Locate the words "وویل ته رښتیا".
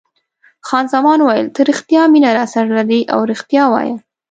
1.21-2.03